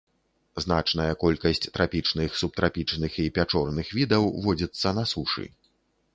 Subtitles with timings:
[0.63, 5.49] Значная колькасць трапічных, субтрапічных і пячорных відаў водзіцца на сушы.